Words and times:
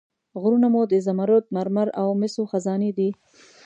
غرونه 0.41 0.67
مو 0.73 0.81
د 0.91 0.93
زمرد، 1.07 1.45
مرمر 1.55 1.87
او 2.01 2.07
مسو 2.21 2.41
خزانې 2.51 2.91
دي. 2.97 3.09